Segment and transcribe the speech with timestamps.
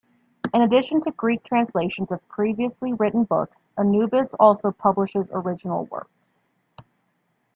[0.51, 6.25] In addition to Greek translations of previously written books, Anubis also publishes original works.